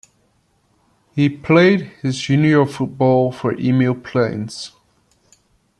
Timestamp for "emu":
3.53-3.93